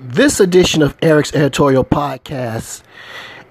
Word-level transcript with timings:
This 0.00 0.38
edition 0.38 0.82
of 0.82 0.96
Eric's 1.02 1.34
editorial 1.34 1.84
podcast 1.84 2.84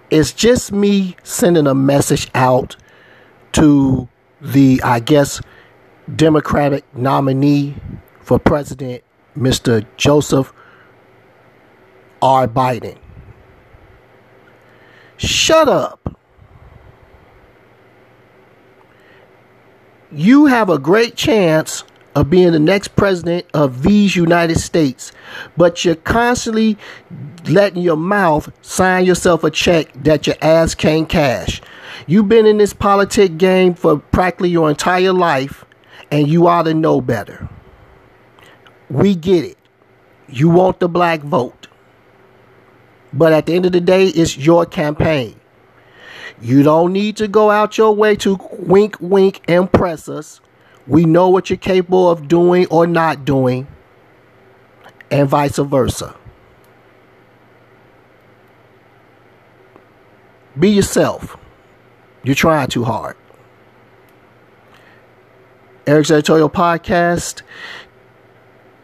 is 0.10 0.32
just 0.32 0.72
me 0.72 1.18
sending 1.22 1.68
a 1.68 1.76
message 1.76 2.32
out 2.34 2.78
to 3.52 4.08
the, 4.40 4.82
I 4.82 5.02
guess, 5.02 5.42
Democratic 6.16 6.86
nominee 6.96 7.76
for 8.22 8.40
president, 8.40 9.04
Mr. 9.38 9.86
Joseph 9.98 10.54
R. 12.22 12.48
Biden. 12.48 12.98
Shut 15.18 15.68
up. 15.68 16.18
You 20.14 20.46
have 20.46 20.70
a 20.70 20.80
great 20.80 21.18
chance 21.18 21.84
of 22.18 22.32
being 22.32 22.52
the 22.52 22.60
next 22.60 22.96
president 22.96 23.46
of 23.54 23.84
these 23.84 24.16
United 24.16 24.60
States, 24.60 25.12
but 25.56 25.86
you're 25.86 25.94
constantly 25.94 26.76
letting 27.48 27.84
your 27.84 27.96
mouth 27.96 28.52
sign 28.66 29.06
yourself 29.06 29.44
a 29.44 29.52
check 29.52 29.94
that 29.94 30.26
your 30.26 30.36
ass 30.42 30.74
can't 30.74 31.08
cash. 31.08 31.62
You've 32.08 32.28
been 32.28 32.48
in 32.48 32.58
this 32.58 32.74
politic 32.74 33.38
game 33.38 33.76
for 33.76 34.00
practically 34.00 34.50
your 34.50 34.68
entire 34.68 35.14
life, 35.14 35.64
and 36.10 36.28
you 36.28 36.48
ought 36.48 36.64
to 36.64 36.74
know 36.74 37.02
better. 37.02 37.48
We 38.90 39.14
get 39.14 39.46
it. 39.46 39.58
You 40.28 40.50
want 40.50 40.80
the 40.80 40.90
black 40.90 41.20
vote. 41.20 41.68
But 43.14 43.32
at 43.32 43.46
the 43.46 43.54
end 43.54 43.68
of 43.68 43.74
the 43.74 43.82
day, 43.82 44.08
it's 44.08 44.36
your 44.36 44.66
campaign. 44.66 45.40
You 46.42 46.64
don't 46.64 46.94
need 46.94 47.16
to 47.18 47.28
go 47.28 47.52
out 47.52 47.78
your 47.78 47.94
way 47.94 48.16
to 48.18 48.40
wink, 48.54 48.98
wink, 49.00 49.44
and 49.48 49.66
impress 49.66 50.10
us. 50.10 50.42
We 50.88 51.06
know 51.06 51.30
what 51.30 51.50
you're 51.50 51.58
capable 51.58 52.10
of 52.10 52.28
doing 52.28 52.66
or 52.68 52.88
not 52.88 53.26
doing, 53.26 53.68
and 55.12 55.28
vice 55.28 55.58
versa. 55.58 56.16
Be 60.58 60.70
yourself. 60.70 61.38
You're 62.24 62.36
trying 62.36 62.68
too 62.68 62.84
hard. 62.84 63.16
Eric's 65.86 66.12
Editorial 66.12 66.50
Podcast, 66.50 67.44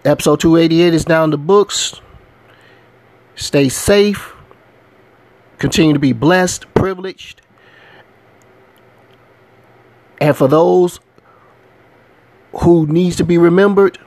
episode 0.05 0.39
288 0.39 0.93
is 0.93 1.07
now 1.07 1.23
in 1.23 1.31
the 1.31 1.37
books. 1.37 1.99
Stay 3.35 3.69
safe. 3.69 4.33
Continue 5.57 5.93
to 5.93 5.99
be 5.99 6.13
blessed, 6.13 6.71
privileged. 6.73 7.41
And 10.21 10.35
for 10.35 10.47
those 10.47 10.99
who 12.55 12.85
needs 12.87 13.15
to 13.17 13.23
be 13.23 13.37
remembered, 13.37 13.97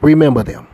remember 0.00 0.42
them. 0.42 0.66